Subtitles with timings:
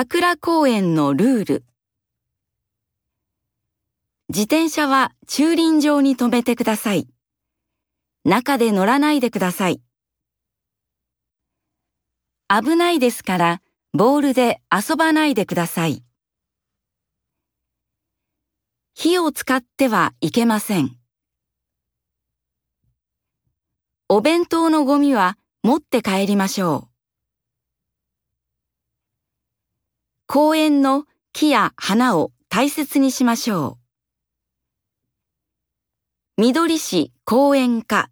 [0.00, 1.64] 桜公園のルール
[4.28, 7.08] 自転車は駐輪場に停めてください。
[8.24, 9.82] 中で乗らないでください。
[12.48, 16.04] 危ないですから、ボールで遊ばないでください。
[18.94, 20.96] 火を使ってはいけません。
[24.08, 26.87] お弁当のゴミは持って帰りましょう。
[30.30, 33.78] 公園の木や花を大切にしましょ
[36.36, 36.42] う。
[36.42, 38.10] 緑市公園課